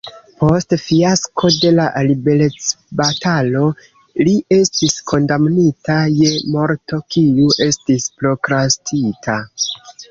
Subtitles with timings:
[0.43, 3.63] Post fiasko de la liberecbatalo
[4.29, 9.43] li estis kondamnita je morto, kiu estis prokrastita.